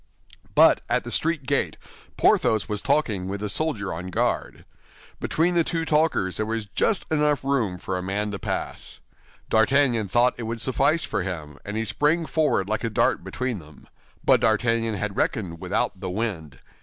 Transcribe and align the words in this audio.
But 0.55 0.81
at 0.89 1.03
the 1.03 1.11
street 1.11 1.45
gate, 1.45 1.77
Porthos 2.17 2.67
was 2.67 2.81
talking 2.81 3.27
with 3.27 3.39
the 3.39 3.49
soldier 3.49 3.93
on 3.93 4.07
guard. 4.07 4.65
Between 5.19 5.53
the 5.53 5.63
two 5.63 5.85
talkers 5.85 6.37
there 6.37 6.45
was 6.47 6.65
just 6.65 7.05
enough 7.11 7.43
room 7.43 7.77
for 7.77 7.95
a 7.95 8.01
man 8.01 8.31
to 8.31 8.39
pass. 8.39 8.99
D'Artagnan 9.49 10.07
thought 10.07 10.33
it 10.39 10.43
would 10.49 10.59
suffice 10.59 11.03
for 11.03 11.21
him, 11.21 11.59
and 11.63 11.77
he 11.77 11.85
sprang 11.85 12.25
forward 12.25 12.67
like 12.67 12.83
a 12.83 12.89
dart 12.89 13.23
between 13.23 13.59
them. 13.59 13.87
But 14.25 14.39
D'Artagnan 14.41 14.95
had 14.95 15.17
reckoned 15.17 15.59
without 15.59 15.99
the 15.99 16.09
wind. 16.09 16.57